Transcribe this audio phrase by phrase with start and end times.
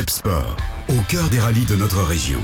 [0.00, 0.56] Pep Sport,
[0.88, 2.38] au cœur des rallyes de notre région.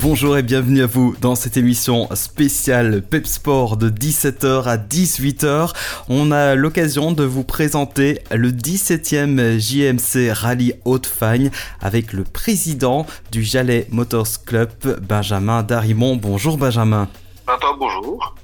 [0.00, 5.74] Bonjour et bienvenue à vous dans cette émission spéciale Pep Sport de 17h à 18h.
[6.08, 11.50] On a l'occasion de vous présenter le 17e JMC Rallye Haute-Fagne
[11.82, 14.70] avec le président du Jalais Motors Club,
[15.06, 16.16] Benjamin Darimont.
[16.16, 17.06] Bonjour Benjamin.
[17.78, 18.34] bonjour.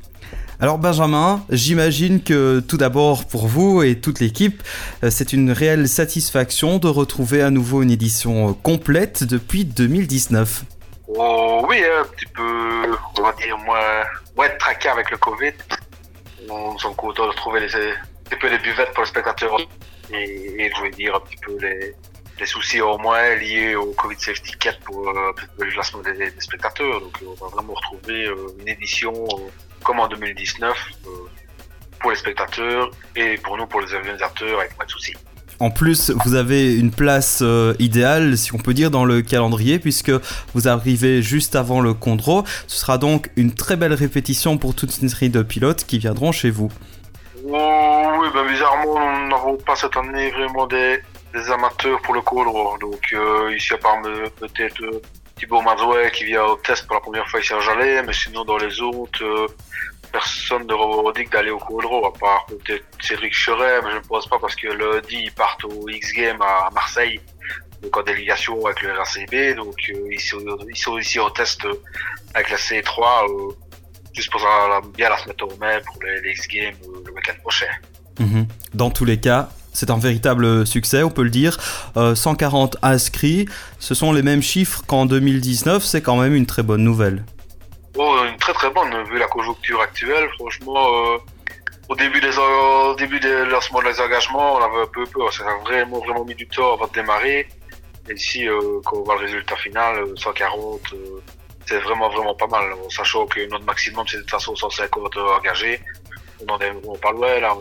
[0.58, 4.62] Alors Benjamin, j'imagine que tout d'abord pour vous et toute l'équipe,
[5.04, 10.64] euh, c'est une réelle satisfaction de retrouver à nouveau une édition complète depuis 2019.
[11.08, 14.02] Oh, oui, un petit peu, on va dire, moins,
[14.34, 15.52] moins tracas avec le Covid.
[16.48, 19.58] On sommes contents de retrouver les, un peu les buvettes pour les spectateurs
[20.10, 21.94] et, je vais dire un petit peu les,
[22.40, 27.00] les soucis au moins liés au Covid Safety 4 pour euh, le placement des, spectateurs.
[27.00, 29.12] Donc on va vraiment retrouver euh, une édition
[29.86, 30.76] comme en 2019
[31.06, 31.10] euh,
[32.00, 35.14] pour les spectateurs et pour nous, pour les organisateurs, avec pas de soucis.
[35.58, 39.78] En plus, vous avez une place euh, idéale, si on peut dire, dans le calendrier,
[39.78, 40.12] puisque
[40.52, 42.44] vous arrivez juste avant le Condro.
[42.66, 46.32] Ce sera donc une très belle répétition pour toute une série de pilotes qui viendront
[46.32, 46.70] chez vous.
[47.48, 51.00] Oh, oui, ben bizarrement, nous n'avons pas cette année vraiment des,
[51.50, 52.76] amateurs pour le Condro.
[52.78, 54.02] Donc euh, ici, à part
[54.40, 54.82] peut-être
[55.38, 58.44] Thibaut Mazouet qui vient au test pour la première fois ici à Jalais, mais sinon
[58.44, 59.48] dans les autres,
[60.10, 64.26] personne ne dit d'aller au Coudreau, à part peut-être Cédric Cheret, mais je ne pense
[64.26, 67.20] pas parce que lundi ils partent au X Game à Marseille,
[67.82, 70.20] donc en délégation avec le RACB, donc euh, ils,
[70.76, 71.66] sont, ici au test
[72.34, 73.52] avec la C3, euh,
[74.14, 74.40] juste pour
[74.96, 77.66] bien la se mettre aux mains pour les, X Games euh, le week-end prochain.
[78.18, 78.46] Mhm.
[78.72, 81.58] Dans tous les cas, c'est un véritable succès, on peut le dire.
[81.94, 83.46] 140 inscrits,
[83.78, 87.24] ce sont les mêmes chiffres qu'en 2019, c'est quand même une très bonne nouvelle.
[87.98, 90.28] Oh, une très très bonne, vu la conjoncture actuelle.
[90.38, 91.18] Franchement, euh,
[91.88, 95.32] au début des au début des lancements des engagements, on avait un peu peur.
[95.32, 97.48] Ça a vraiment vraiment mis du temps avant de démarrer.
[98.08, 100.96] Et ici, euh, quand on voit le résultat final, 140, euh,
[101.64, 102.64] c'est vraiment vraiment pas mal.
[102.90, 105.80] Sachant que notre maximum c'est de toute façon 150 engagés.
[106.46, 107.56] On en est vraiment pas loin là.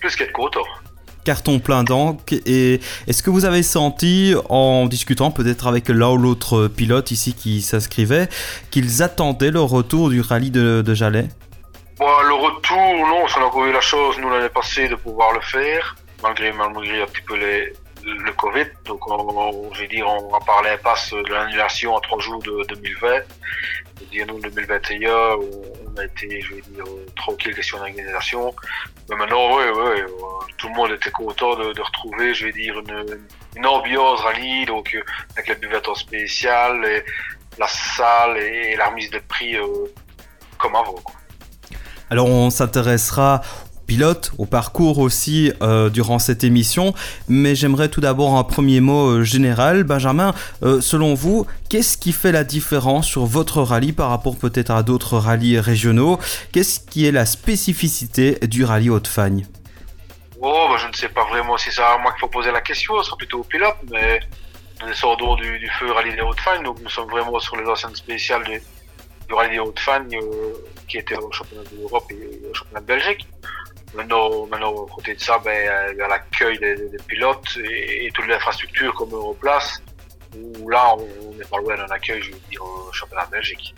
[0.00, 0.64] Plus qu'être content
[1.26, 2.22] carton plein d'encre.
[2.46, 7.34] Et est-ce que vous avez senti, en discutant peut-être avec l'un ou l'autre pilote ici
[7.34, 8.28] qui s'inscrivait,
[8.70, 11.28] qu'ils attendaient le retour du rallye de, Jalais?
[11.98, 15.40] Le retour, non, on a encore eu la chose, nous, l'année passée, de pouvoir le
[15.40, 17.72] faire, malgré, malgré un petit peu les,
[18.04, 18.66] le Covid.
[18.84, 22.64] Donc, on, je vais dire, on a parlé passe de l'annulation en trois jours de
[22.68, 23.08] 2020.
[24.00, 26.84] Veux dire, nous, 2021, on a été, je vais dire,
[27.16, 28.54] tranquille question d'organisation.
[29.08, 30.02] Mais maintenant, oui, oui,
[30.58, 33.18] tout le monde était content de, retrouver, je vais dire, une,
[33.56, 35.02] une ambiance rallye, donc euh,
[35.32, 37.04] avec la buvette en spécial, et
[37.58, 39.66] la salle et la remise de prix euh,
[40.58, 40.92] comme avant.
[40.92, 41.14] Quoi.
[42.10, 43.40] Alors on s'intéressera
[43.86, 46.94] pilote, au parcours aussi euh, durant cette émission.
[47.28, 49.84] Mais j'aimerais tout d'abord un premier mot euh, général.
[49.84, 54.70] Benjamin, euh, selon vous, qu'est-ce qui fait la différence sur votre rallye par rapport peut-être
[54.70, 56.18] à d'autres rallyes régionaux?
[56.52, 59.46] Qu'est-ce qui est la spécificité du rallye Haute-Fagne?
[60.40, 62.60] Oh, bah, je ne sais pas vraiment si c'est à moi qu'il faut poser la
[62.60, 64.20] question, ce sera plutôt au pilote, mais
[64.82, 67.66] on est sur du, du feu rallye des Haute-Fagne, donc nous sommes vraiment sur les
[67.66, 68.60] anciennes spéciales du,
[69.34, 70.18] rallye des Haute-Fagne,
[70.86, 73.26] qui était au championnat d'Europe et au championnat de Belgique.
[73.94, 76.76] Maintenant, maintenant, côté de ça, ben, il y a l'accueil des,
[77.06, 79.82] pilotes et, toute l'infrastructure comme Europlace,
[80.34, 83.74] où là, on n'est pas loin d'un accueil, je veux dire, au championnat Belgique.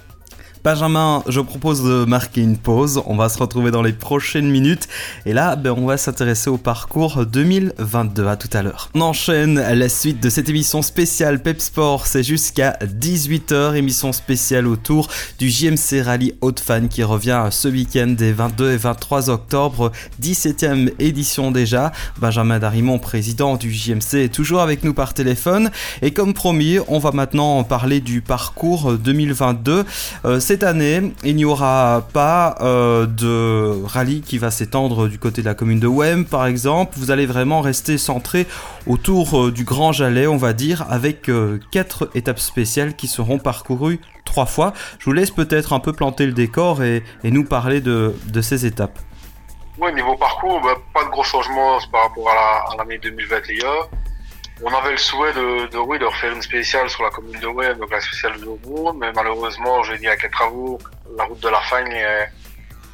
[0.65, 3.03] Benjamin, je propose de marquer une pause.
[3.07, 4.89] On va se retrouver dans les prochaines minutes.
[5.25, 8.27] Et là, ben, on va s'intéresser au parcours 2022.
[8.27, 8.91] À tout à l'heure.
[8.95, 12.07] On enchaîne la suite de cette émission spéciale Pep Sport.
[12.07, 13.77] C'est jusqu'à 18h.
[13.77, 15.09] Émission spéciale autour
[15.39, 19.93] du JMC Rally Haute-Fan qui revient ce week-end des 22 et 23 octobre.
[20.21, 21.93] 17e édition déjà.
[22.19, 25.71] Benjamin Darimont, président du JMC, est toujours avec nous par téléphone.
[26.03, 29.85] Et comme promis, on va maintenant parler du parcours 2022
[30.49, 35.47] cette année, il n'y aura pas euh, de rallye qui va s'étendre du côté de
[35.47, 36.95] la commune de Wem, par exemple.
[36.97, 38.47] Vous allez vraiment rester centré
[38.87, 43.39] autour euh, du Grand Jalais, on va dire, avec euh, quatre étapes spéciales qui seront
[43.39, 44.73] parcourues trois fois.
[44.99, 48.99] Je vous laisse peut-être un peu planter le décor et, nous parler de, ces étapes.
[49.79, 53.67] Oui, niveau parcours, bah, pas de gros changements par rapport à l'année 2021
[54.63, 57.47] on avait le souhait de, de, oui, de refaire une spéciale sur la commune de
[57.47, 58.47] Web, donc la spéciale de
[58.99, 60.79] mais malheureusement, je dis avec les travaux,
[61.17, 61.95] la route de la Fagne,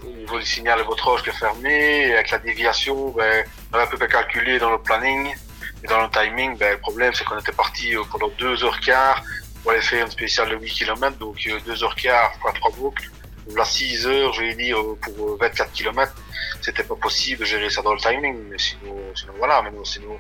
[0.07, 3.77] au niveau du signal de votre qui est fermé, et avec la déviation, ben, on
[3.77, 5.35] avait un peu calculé dans le planning
[5.83, 6.57] et dans le timing.
[6.57, 9.23] Ben, le problème, c'est qu'on était parti euh, pendant deux heures quart
[9.63, 12.71] pour aller faire une spéciale de 8 km, donc euh, deux heures quart fois trois
[12.73, 13.11] boucles.
[13.55, 16.13] la 6 heures, je vais dire, pour 24 km,
[16.61, 18.37] c'était pas possible de gérer ça dans le timing.
[18.51, 20.19] Mais sinon, sinon voilà, mais non, sinon,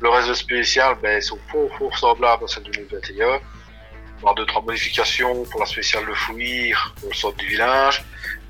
[0.00, 3.40] le reste de spécial, ben, sont fort, fort semblables à celle de 2021.
[4.22, 8.04] On a deux, trois modifications pour la spéciale de Fouir, pour le sort du village.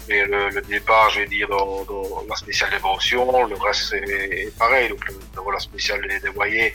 [0.09, 4.57] Mais le, le, départ, je vais dire, dans, dans la spéciale d'évolution, le reste est,
[4.59, 4.89] pareil.
[4.89, 6.73] Donc, le, la spéciale des, des voyers,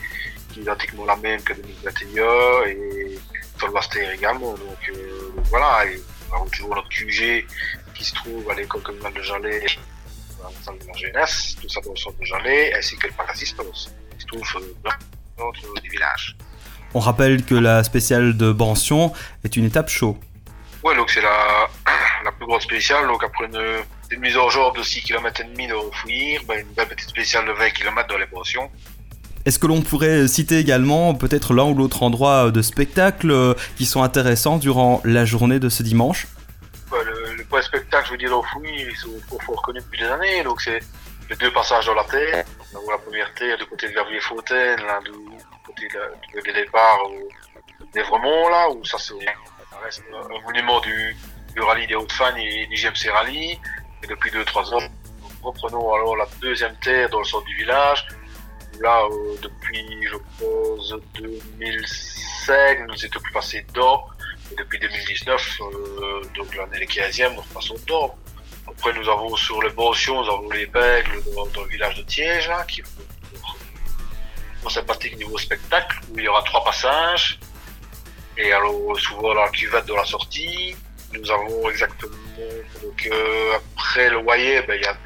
[0.51, 3.19] qui est identiquement la même que 2021, et
[3.71, 4.53] Master également.
[4.53, 7.45] Donc, euh, voilà, et on a toujours notre QG
[7.93, 9.65] qui se trouve à l'école communale de Jalais,
[10.41, 13.07] dans la salle de la jeunesse, tout ça dans le centre de Jalais, ainsi que
[13.07, 13.55] le se
[14.41, 14.63] trouve
[15.39, 16.35] euh, du village.
[16.93, 19.13] On rappelle que la spéciale de Bansion
[19.43, 20.17] est une étape chaud.
[20.83, 21.67] Ouais, donc c'est la,
[22.25, 23.07] la plus grosse spéciale.
[23.07, 23.61] Donc après une,
[24.11, 27.09] une mise en genre de 6 km et demi de Fouillir, ben une belle petite
[27.09, 28.69] spéciale de 20 km dans les pensions.
[29.45, 33.85] Est-ce que l'on pourrait citer également peut-être l'un ou l'autre endroit de spectacle euh, qui
[33.85, 36.27] sont intéressants durant la journée de ce dimanche?
[36.91, 39.09] Le, le point spectacle, je veux dire, dans Fouillir, ils sont
[39.45, 40.43] fort reconnus depuis des années.
[40.43, 40.79] Donc c'est
[41.29, 42.45] les deux passages dans la terre.
[42.73, 45.11] Donc la première terre du côté de la Fontaine, l'un du
[45.65, 46.99] côté de, du départ
[47.93, 51.15] d'Evremont, là, où ça, c'est, ça reste un monument du,
[51.53, 53.59] du rallye des Hauts-de-Fagne et du GMC Rallye.
[54.03, 54.89] Et depuis 2-3 ans,
[55.21, 58.07] nous reprenons alors la deuxième terre dans le centre du village.
[58.81, 64.05] Là, euh, depuis, je pense, 2005, nous étions plus passés dedans.
[64.51, 68.15] Et depuis 2019, euh, donc l'année les 15e, nous repassons dedans.
[68.77, 72.47] Après, nous avons sur les Bonsions, nous avons les Bègles dans, le village de Tiège,
[72.47, 72.81] là, qui
[74.61, 77.39] sont sympathique niveau spectacle, où il y aura trois passages.
[78.37, 80.75] Et alors, souvent, la cuvette de la sortie.
[81.13, 82.11] Nous avons exactement,
[82.81, 84.97] donc, euh, après le Loyer, ben, il y a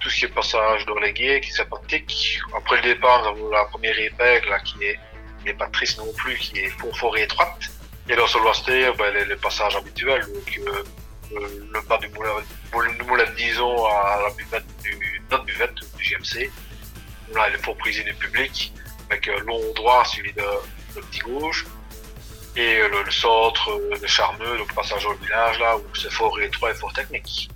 [0.00, 2.40] tout ce qui est passage dans les guets, qui est sympathique.
[2.56, 4.98] Après le départ, nous avons la première épingle, qui est,
[5.46, 7.70] n'est pas triste non plus, qui est fort, fort étroite.
[8.08, 10.82] Et dans Solvaster, ben, les, passages habituels, donc, euh,
[11.72, 12.30] le bas du moulin,
[12.80, 16.50] du moulin disons, à la buvette du, notre buvette du GMC.
[17.34, 18.72] Là, il est fort prisé du public,
[19.10, 20.42] avec un long droit suivi de,
[20.96, 21.66] de petit gauche.
[22.56, 26.70] Et le, le centre de Charmeux, le passage au village, là, où c'est fort étroit
[26.70, 27.48] et fort technique.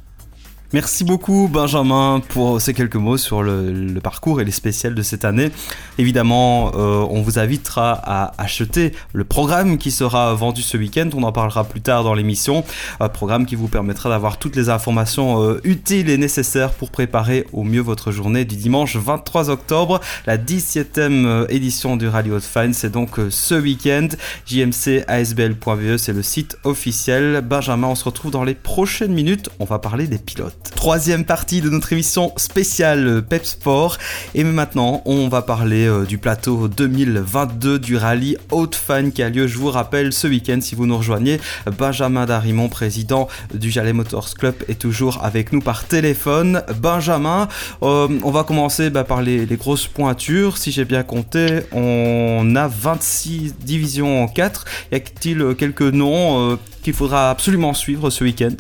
[0.72, 5.24] Merci beaucoup Benjamin pour ces quelques mots sur le, parcours et les spéciales de cette
[5.24, 5.52] année.
[5.96, 11.08] Évidemment, euh, on vous invitera à acheter le programme qui sera vendu ce week-end.
[11.14, 12.64] On en parlera plus tard dans l'émission.
[12.98, 17.46] Un programme qui vous permettra d'avoir toutes les informations euh, utiles et nécessaires pour préparer
[17.52, 20.00] au mieux votre journée du dimanche 23 octobre.
[20.26, 24.08] La 17e édition du Rally Fine, c'est donc euh, ce week-end.
[24.46, 27.40] jmcasbl.be, c'est le site officiel.
[27.42, 29.48] Benjamin, on se retrouve dans les prochaines minutes.
[29.60, 30.65] On va parler des pilotes.
[30.74, 33.98] Troisième partie de notre émission spéciale Pep Sport.
[34.34, 39.46] Et maintenant, on va parler euh, du plateau 2022 du rallye Haute-Fan qui a lieu,
[39.46, 40.58] je vous rappelle, ce week-end.
[40.60, 41.40] Si vous nous rejoignez,
[41.78, 46.62] Benjamin Darimon, président du Jalais Motors Club, est toujours avec nous par téléphone.
[46.80, 47.48] Benjamin,
[47.82, 50.58] euh, on va commencer bah, par les, grosses pointures.
[50.58, 54.64] Si j'ai bien compté, on a 26 divisions en 4.
[54.92, 58.56] Y a-t-il quelques noms euh, qu'il faudra absolument suivre ce week-end?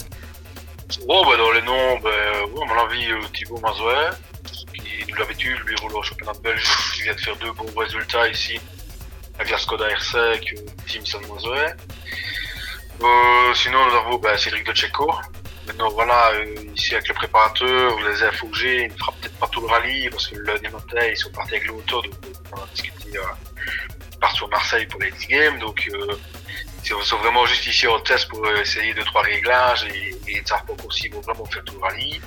[1.08, 4.10] Oh, bah, dans les noms, bah, ouais, à mon avis, euh, Thibaut Mazouet,
[4.74, 7.72] qui nous l'habitude, lui roule au championnat de Belgique, qui vient de faire deux bons
[7.76, 8.60] résultats ici,
[9.38, 11.74] avec la Skoda R5, euh, Team San Mazouet.
[13.02, 14.66] Euh, sinon, nous avons bah, Cédric.
[15.66, 19.36] Maintenant, voilà, euh, ici avec le préparateur, les infos que j'ai, il ne fera peut-être
[19.38, 22.14] pas tout le rallye, parce que le lundi matin, ils sont partis avec l'auto, donc
[22.52, 23.18] on a discuté,
[24.34, 25.88] sur Marseille pour les 10 games, donc
[26.88, 30.92] ils sont vraiment juste ici en test pour essayer deux trois réglages et, et encore
[30.92, 32.20] s'ils vont vraiment faire tout le rallye.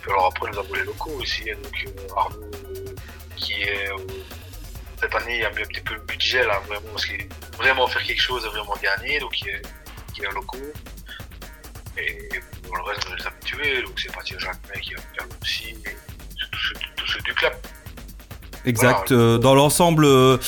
[0.00, 2.94] Puis alors après nous avons les locaux aussi, donc euh, Arnaud euh,
[3.36, 3.96] qui est euh,
[5.00, 7.86] cette année il a mis un petit peu le budget là vraiment parce qu'il vraiment
[7.86, 9.62] faire quelque chose et vraiment gagner, donc il est,
[10.14, 10.58] qui est un locaux.
[11.98, 12.28] Et
[12.62, 15.96] pour le reste on les habitués, donc c'est Mathieu Jacquemin qui faire aussi, et
[16.50, 17.54] tous ceux, tous ceux du club.
[18.66, 19.12] Exact.
[19.12, 19.38] Voilà.
[19.38, 20.38] Dans l'ensemble euh,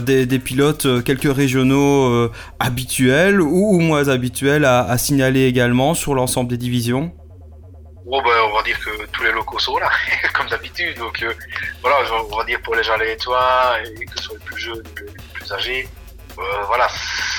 [0.00, 6.14] des, des, pilotes, euh, quelques régionaux euh, habituels ou, moins habituels à, signaler également sur
[6.14, 7.12] l'ensemble des divisions?
[8.06, 9.90] Bon, ben, on va dire que tous les locaux sont là,
[10.32, 10.96] comme d'habitude.
[10.96, 11.32] Donc, euh,
[11.82, 11.98] voilà,
[12.30, 14.82] on va dire pour les gens et toi, et que ce soit les plus jeunes
[14.96, 15.88] les plus âgés,
[16.66, 16.86] voilà,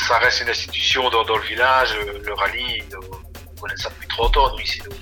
[0.07, 1.95] ça reste une institution dans, dans le village.
[2.25, 4.79] le rallye, on connaît ça depuis 30 ans, nous, ici.
[4.79, 4.95] Donc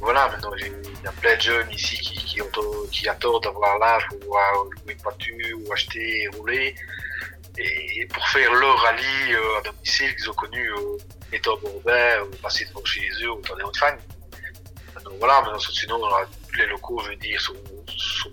[0.00, 0.66] voilà, maintenant, il
[1.04, 4.64] y a plein de jeunes ici qui, qui, ont, qui attendent d'avoir l'âge pour pouvoir
[4.64, 6.74] louer une voiture ou acheter et rouler.
[7.58, 10.96] Et, pour faire leur rallye euh, à domicile qu'ils ont connu euh,
[11.32, 13.96] étant bourbais, ou passer devant chez eux, ou dans des hautes fans.
[15.04, 16.00] Donc voilà, maintenant, sinon,
[16.56, 17.54] les locaux, je veux dire, sont,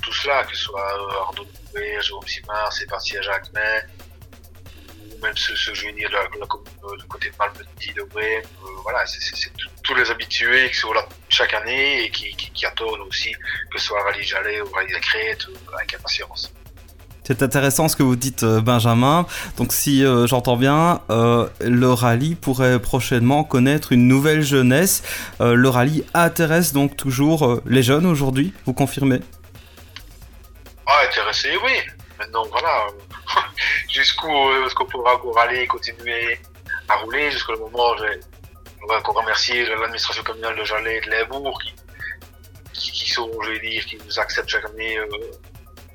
[0.01, 3.94] tous là, que ce soit euh, Arnaud Bourbet, Jérôme Simard, Sébastien Jacquemin, ou
[5.25, 6.47] même ce je veux dire, la, la,
[7.01, 8.41] le côté de Malmedy, de euh,
[8.83, 9.51] voilà, c'est
[9.83, 13.31] tous les habitués qui sont là chaque année et qui, qui, qui attendent aussi
[13.71, 16.53] que ce soit Rallye Jalais ou Rallye de Crète avec impatience.
[17.27, 19.25] C'est intéressant ce que vous dites, euh, Benjamin.
[19.57, 25.01] Donc, si euh, j'entends bien, euh, le rallye pourrait prochainement connaître une nouvelle jeunesse.
[25.41, 29.21] Euh, le rallye intéresse donc toujours euh, les jeunes aujourd'hui, vous confirmez?
[30.85, 31.71] Ah, intéressé, oui.
[32.19, 32.87] Maintenant, voilà,
[33.89, 34.29] jusqu'où
[34.65, 36.39] est-ce qu'on pourra encore aller, continuer
[36.87, 41.09] à rouler jusqu'au moment où on va encore remercier l'administration communale de Jalais et de
[41.09, 41.73] Limbourg qui,
[42.73, 44.97] qui, qui, sont, je vais dire, qui nous acceptent chaque année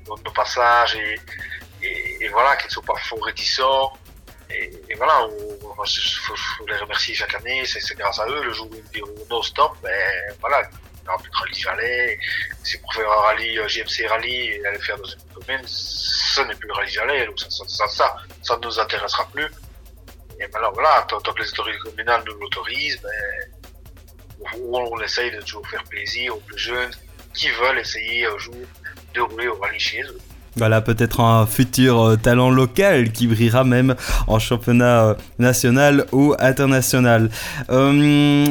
[0.07, 1.19] nos passages et,
[1.81, 3.93] et, et, voilà, qu'ils ne sont pas fort réticents.
[4.49, 8.51] Et, et voilà, il faut, faut, les remercier chaque année, c'est grâce à eux, le
[8.51, 10.69] jour où ils diront non stop, ben voilà,
[11.07, 12.19] rallye Jalais.
[12.63, 16.55] Si pour faire un rallye JMC Rallye et aller faire dans une commune, ce n'est
[16.55, 19.47] plus le rallye Jalais, donc ça, ça, ça, ne nous intéressera plus.
[20.39, 25.31] Et maintenant voilà, tant, tant que les autorités communales nous l'autorisent, ben, on, on essaye
[25.31, 26.91] de toujours faire plaisir aux plus jeunes
[27.33, 28.55] qui veulent essayer un jour
[29.13, 30.19] de rouler au rallye chez eux.
[30.57, 33.95] Voilà, peut-être un futur euh, talent local qui brillera même
[34.27, 37.29] en championnat euh, national ou international.
[37.69, 38.45] Euh,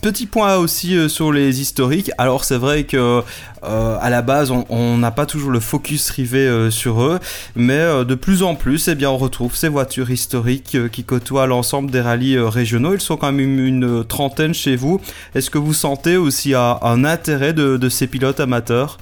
[0.00, 2.12] petit point aussi sur les historiques.
[2.16, 3.22] Alors c'est vrai que
[3.62, 7.20] à la base on n'a pas toujours le focus rivé sur eux,
[7.54, 11.90] mais de plus en plus, eh bien, on retrouve ces voitures historiques qui côtoient l'ensemble
[11.90, 12.94] des rallyes régionaux.
[12.94, 15.00] Ils sont quand même une, trentaine chez vous.
[15.36, 18.98] Est-ce que vous sentez aussi un, intérêt de ces pilotes amateurs?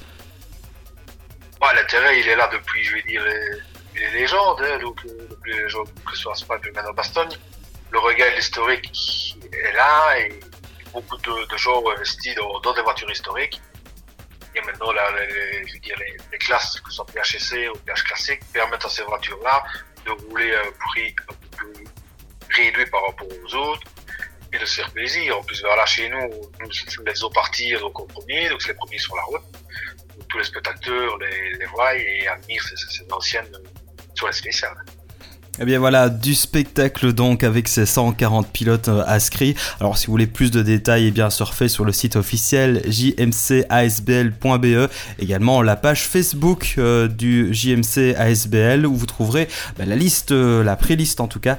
[1.60, 3.22] Bah, l'intérêt, il est là depuis, je vais dire,
[3.94, 7.36] les, légendes, hein, donc, depuis les légendes, que ce soit Spa, maintenant Bastogne.
[7.90, 10.40] Le regard historique est là et
[10.92, 13.60] beaucoup de, gens ont investi dans, des voitures historiques.
[14.54, 15.96] Et maintenant, là, les, je veux dire,
[16.32, 19.62] les, classes, que ce soit PHC ou PH classique, permettent à ces voitures-là
[20.06, 21.84] de rouler à un prix un peu
[22.56, 23.86] réduit par rapport aux autres
[24.52, 25.38] et de se faire plaisir.
[25.38, 28.74] En plus, voilà, chez nous, nous les faisons partir donc, au premier, donc c'est les
[28.74, 29.42] premiers sur la route
[30.30, 33.52] tous les spectateurs les, les voient et admirent ces, ces anciennes
[34.14, 34.76] sur les spéciales.
[35.60, 39.54] Et eh bien voilà, du spectacle donc avec ces 140 pilotes euh, inscrits.
[39.78, 44.88] Alors si vous voulez plus de détails, eh bien surfez sur le site officiel jmcasbl.be,
[45.18, 50.64] également la page Facebook euh, du JMC ASBL où vous trouverez bah, la liste, euh,
[50.64, 51.58] la pré-liste en tout cas,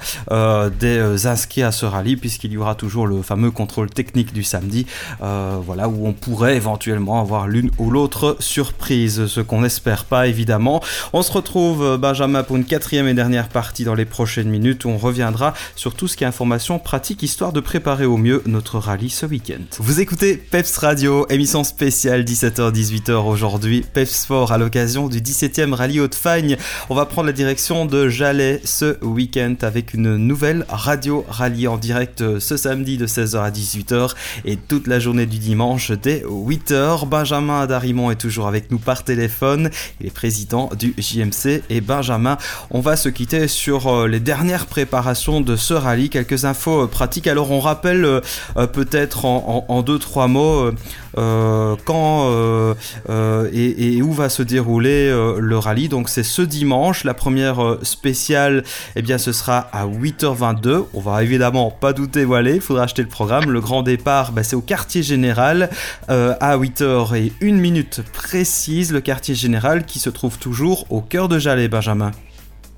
[0.80, 4.88] des inscrits à ce rallye puisqu'il y aura toujours le fameux contrôle technique du samedi,
[5.20, 10.82] voilà où on pourrait éventuellement avoir l'une ou l'autre surprise, ce qu'on n'espère pas évidemment.
[11.14, 15.54] On se retrouve Benjamin pour une quatrième et dernière partie les prochaines minutes on reviendra
[15.76, 19.26] sur tout ce qui est information pratique histoire de préparer au mieux notre rallye ce
[19.26, 19.62] week-end.
[19.80, 26.00] Vous écoutez Peps Radio, émission spéciale 17h-18h aujourd'hui, Peps Sport à l'occasion du 17e rallye
[26.00, 26.58] Haute-Fagne.
[26.90, 31.78] On va prendre la direction de Jalais ce week-end avec une nouvelle radio rallye en
[31.78, 34.12] direct ce samedi de 16h à 18h
[34.46, 37.08] et toute la journée du dimanche dès 8h.
[37.08, 39.70] Benjamin Darimont est toujours avec nous par téléphone,
[40.00, 42.38] il est président du JMC et Benjamin,
[42.70, 47.26] on va se quitter sur sur les dernières préparations de ce rallye, quelques infos pratiques.
[47.28, 48.22] Alors on rappelle euh,
[48.68, 50.72] peut-être en, en, en, deux trois mots
[51.18, 55.90] euh, quand euh, et, où va se dérouler le rallye.
[55.90, 58.64] Donc c'est ce dimanche, la première spéciale,
[58.96, 60.86] eh bien ce sera à 8h22.
[60.94, 63.50] On va évidemment pas douter voilà, il faudra acheter le programme.
[63.50, 65.70] Le grand départ, bah, c'est au quartier général
[66.08, 71.28] à 8h et une minute précise, le quartier général qui se trouve toujours au cœur
[71.30, 72.12] de Jalais, Benjamin.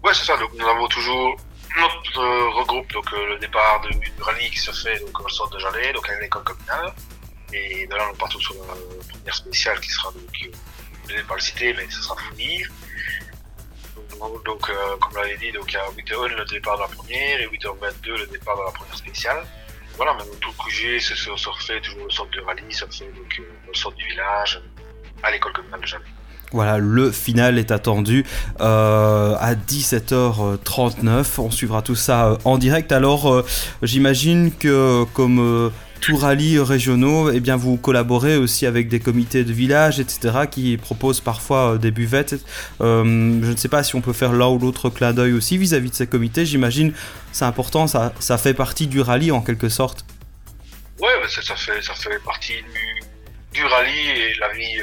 [0.03, 0.37] Ouais, c'est ça.
[0.37, 1.37] Donc, nous avons toujours
[1.79, 5.29] notre euh, regroupe, donc euh, le départ de, du rallye qui se fait donc au
[5.29, 6.93] centre de Jalais, donc à l'école communale.
[7.53, 8.73] Et de là, on part tout sur la
[9.09, 10.51] première spéciale qui sera donc, euh,
[11.09, 12.67] ne vais pas le citer, mais ce sera Fournir.
[14.19, 18.07] Donc, donc euh, comme dit, donc à 8h01 le départ de la première et 8h22
[18.07, 19.45] le départ de la première spéciale.
[19.95, 22.85] Voilà, maintenant tout le QG se, se, se refait toujours au centre de rallye, se
[22.85, 24.61] refait donc euh, au centre du village,
[25.21, 26.05] à l'école communale de Jalais.
[26.53, 28.25] Voilà, le final est attendu
[28.61, 31.25] euh, à 17h39.
[31.39, 32.91] On suivra tout ça euh, en direct.
[32.91, 33.43] Alors, euh,
[33.81, 35.69] j'imagine que comme euh,
[35.99, 40.77] tout rallye régionaux, eh bien, vous collaborez aussi avec des comités de village, etc., qui
[40.77, 42.35] proposent parfois des buvettes.
[42.79, 45.87] je ne sais pas si on peut faire l'un ou l'autre clin d'œil aussi vis-à-vis
[45.87, 46.45] -vis de ces comités.
[46.45, 46.93] J'imagine
[47.31, 50.05] c'est important, ça, fait partie du rallye en quelque sorte.
[50.99, 52.53] Ouais, ça, fait, partie
[53.53, 54.81] du rallye et la vie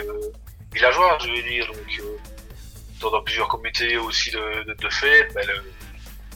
[0.72, 1.66] villageois, je veux dire.
[1.66, 5.62] Donc, euh, dans plusieurs comités aussi de, de, de fête, ben, le,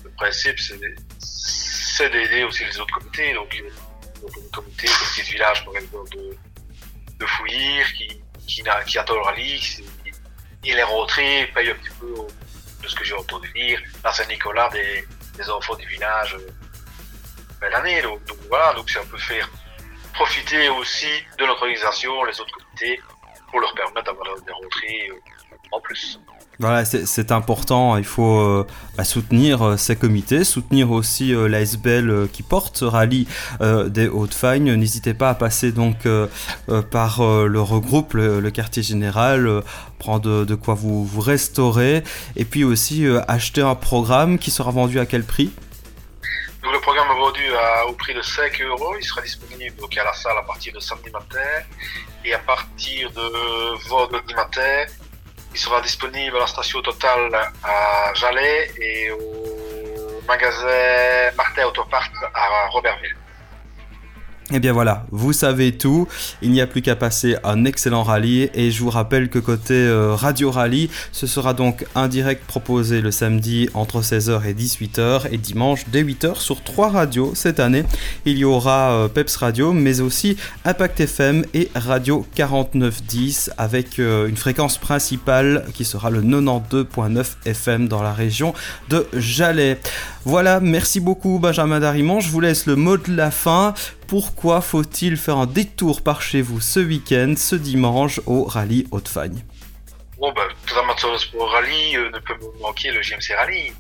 [0.05, 3.35] le, principe, c'est d'aider aussi les autres comités.
[3.35, 3.63] Donc,
[4.23, 6.37] donc le comité, comité de village, par exemple, de,
[7.19, 8.09] de Fouillir, qui,
[8.47, 9.85] qui, qui attend le rallye, qui,
[10.65, 12.15] il est rentré, paye un petit peu
[12.83, 13.81] de ce que j'ai entendu dire.
[14.03, 16.37] Là, Saint-Nicolas, des, des enfants du village
[17.61, 18.01] ben, l'année.
[18.03, 19.51] Donc, voilà, donc c'est un peu faire
[20.15, 23.01] profiter aussi de notre organisation, les autres comités,
[23.55, 25.13] pour leur permettre d'avoir des rentrées
[25.71, 26.19] en plus.
[26.59, 32.43] Voilà, c'est important, il faut euh, bah, soutenir euh, ces comités, soutenir aussi euh, qui
[32.43, 33.29] porte ce rallye
[33.61, 34.75] des Hauts-de-Fagne.
[34.75, 36.09] N'hésitez pas à passer donc
[36.91, 39.63] par le regroupe, le, quartier général,
[40.01, 42.03] prendre de, quoi vous, vous restaurer,
[42.35, 45.53] et puis aussi acheter un programme qui sera vendu à quel prix?
[46.95, 47.43] Programme vendu
[47.89, 48.95] au prix de 5 euros.
[48.97, 51.51] Il sera disponible donc à la salle à partir de samedi matin
[52.25, 54.85] et à partir de vendredi matin
[55.53, 57.35] il sera disponible à la station Total
[57.65, 63.17] à Jalais et au magasin Martin Autopart à Robertville.
[64.55, 66.07] Et eh bien voilà, vous savez tout,
[66.41, 69.75] il n'y a plus qu'à passer un excellent rallye et je vous rappelle que côté
[69.75, 75.23] euh, Radio Rallye, ce sera donc un direct proposé le samedi entre 16h et 18h
[75.33, 77.83] et dimanche dès 8h sur trois radios cette année.
[78.27, 84.29] Il y aura euh, Peps Radio mais aussi Impact FM et Radio 4910 avec euh,
[84.29, 88.55] une fréquence principale qui sera le 92.9 FM dans la région
[88.89, 89.81] de Jalais.
[90.25, 93.75] Voilà, merci beaucoup Benjamin Darimon, je vous laisse le mot de la fin
[94.15, 99.45] pourquoi faut-il faire un détour par chez vous ce week-end, ce dimanche, au rallye Haute-Fagne?
[100.19, 103.73] Bon, ben, tout amateur de sport rallye euh, ne peut manquer le JMC Rallye.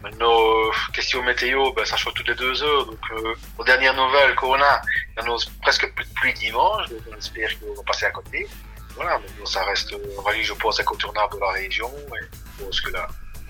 [0.00, 2.86] Maintenant, euh, question météo, ben, ça change toutes les deux heures.
[2.86, 4.82] Donc, euh, aux dernières nouvelles qu'on a,
[5.16, 6.88] il y en a presque plus de pluie dimanche.
[6.88, 8.46] Donc, on espère qu'on va passer à côté.
[8.94, 11.90] Voilà, mais ça reste un rallye, je pense, incontournable de la région.
[11.90, 12.96] Et je que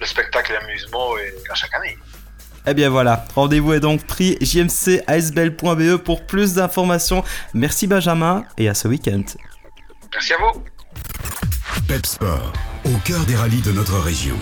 [0.01, 1.99] le spectacle et l'amusement est à chaque année.
[2.66, 7.25] Eh bien voilà, rendez-vous est donc pris jmcasbel.be pour plus d'informations.
[7.54, 9.25] Merci Benjamin et à ce week-end.
[10.12, 10.62] Merci à vous.
[11.88, 12.52] Pep Sport,
[12.85, 14.37] au cœur des rallyes de notre région.